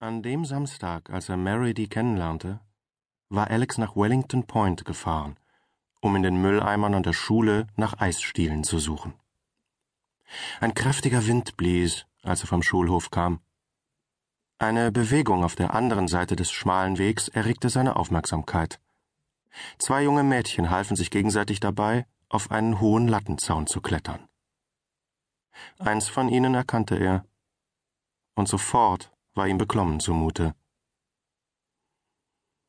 [0.00, 2.60] An dem Samstag, als er Meredy kennenlernte,
[3.30, 5.36] war Alex nach Wellington Point gefahren,
[6.00, 9.14] um in den Mülleimern an der Schule nach Eisstielen zu suchen.
[10.60, 13.40] Ein kräftiger Wind blies, als er vom Schulhof kam.
[14.58, 18.80] Eine Bewegung auf der anderen Seite des schmalen Wegs erregte seine Aufmerksamkeit.
[19.78, 24.28] Zwei junge Mädchen halfen sich gegenseitig dabei, auf einen hohen Lattenzaun zu klettern.
[25.80, 27.24] Eins von ihnen erkannte er,
[28.36, 30.54] und sofort war ihm beklommen zumute.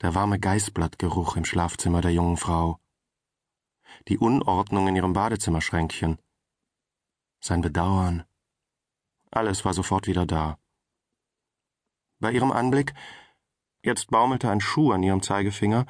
[0.00, 2.78] Der warme Geißblattgeruch im Schlafzimmer der jungen Frau,
[4.08, 6.18] die Unordnung in ihrem Badezimmerschränkchen,
[7.40, 8.24] sein Bedauern,
[9.30, 10.58] alles war sofort wieder da.
[12.20, 12.94] Bei ihrem Anblick,
[13.82, 15.86] jetzt baumelte ein Schuh an ihrem Zeigefinger,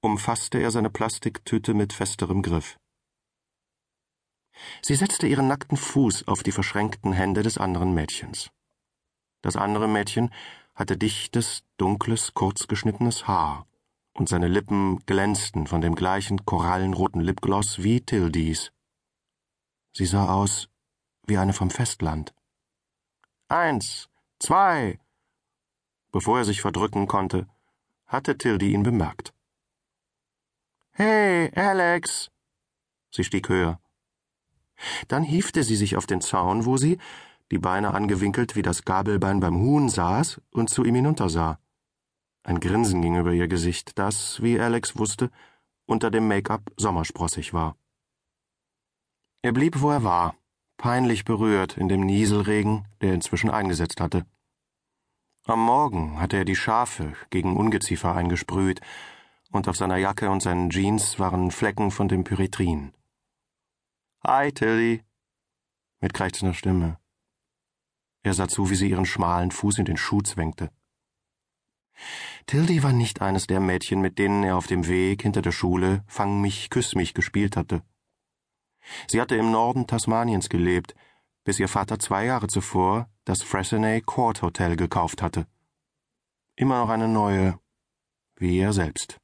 [0.00, 2.78] umfasste er seine Plastiktüte mit festerem Griff.
[4.82, 8.50] Sie setzte ihren nackten Fuß auf die verschränkten Hände des anderen Mädchens.
[9.42, 10.32] Das andere Mädchen
[10.74, 13.66] hatte dichtes, dunkles, kurzgeschnittenes Haar,
[14.12, 18.72] und seine Lippen glänzten von dem gleichen korallenroten Lipgloss wie Tildys.
[19.92, 20.68] Sie sah aus
[21.26, 22.34] wie eine vom Festland.
[23.48, 24.98] Eins, zwei.
[26.12, 27.46] Bevor er sich verdrücken konnte,
[28.06, 29.34] hatte Tildy ihn bemerkt.
[30.92, 32.30] Hey, Alex!
[33.10, 33.80] Sie stieg höher.
[35.08, 36.98] Dann hiefte sie sich auf den Zaun, wo sie,
[37.50, 41.58] die Beine angewinkelt wie das Gabelbein beim Huhn saß und zu ihm hinuntersah.
[42.42, 45.30] Ein Grinsen ging über ihr Gesicht, das, wie Alex wusste,
[45.86, 47.76] unter dem Make-up sommersprossig war.
[49.42, 50.36] Er blieb, wo er war,
[50.76, 54.26] peinlich berührt in dem Nieselregen, der inzwischen eingesetzt hatte.
[55.44, 58.80] Am Morgen hatte er die Schafe gegen Ungeziefer eingesprüht,
[59.52, 62.92] und auf seiner Jacke und seinen Jeans waren Flecken von dem Pyretrin.
[64.24, 65.02] Hi, Tilly,
[66.00, 66.98] mit krächzender Stimme.
[68.26, 70.72] Er sah zu, wie sie ihren schmalen Fuß in den Schuh zwängte.
[72.46, 76.02] Tildy war nicht eines der Mädchen, mit denen er auf dem Weg hinter der Schule
[76.08, 77.84] Fang mich, küss mich gespielt hatte.
[79.06, 80.96] Sie hatte im Norden Tasmaniens gelebt,
[81.44, 85.46] bis ihr Vater zwei Jahre zuvor das Fressonay Court Hotel gekauft hatte.
[86.56, 87.60] Immer noch eine neue,
[88.34, 89.20] wie er selbst.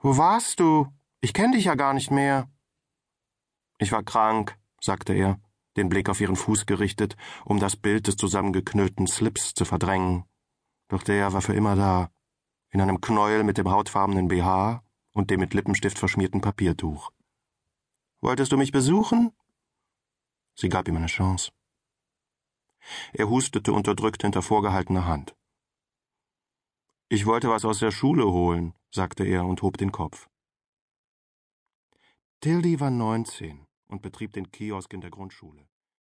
[0.00, 0.90] Wo warst du?
[1.20, 2.50] Ich kenn dich ja gar nicht mehr.
[3.76, 5.38] Ich war krank, sagte er
[5.76, 10.24] den Blick auf ihren Fuß gerichtet, um das Bild des zusammengeknüllten Slips zu verdrängen.
[10.88, 12.10] Doch der war für immer da,
[12.70, 17.10] in einem Knäuel mit dem hautfarbenen BH und dem mit Lippenstift verschmierten Papiertuch.
[18.20, 19.32] Wolltest du mich besuchen?
[20.56, 21.52] Sie gab ihm eine Chance.
[23.12, 25.36] Er hustete unterdrückt hinter vorgehaltener Hand.
[27.08, 30.28] Ich wollte was aus der Schule holen, sagte er und hob den Kopf.
[32.40, 35.68] Tildy war neunzehn und betrieb den Kiosk in der Grundschule.